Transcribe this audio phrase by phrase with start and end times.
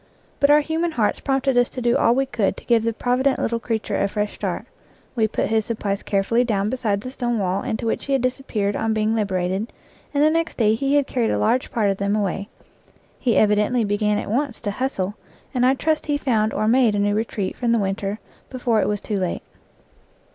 [0.39, 3.37] But our human hearts prompted us to do all we could to give the provident
[3.37, 4.65] little creature a fresh start;
[5.15, 5.67] we put his 82 IN FIELD AND WOOD
[5.99, 9.71] supplies carefully down beside the stone wall into which he had disappeared on being liberated,
[10.11, 12.49] and the next day he had carried a large part of them away.
[13.19, 15.13] He evidently began at once to" hustle,"
[15.53, 18.17] and I trust he found or made a new retreat from the winter
[18.49, 19.43] before it was too late.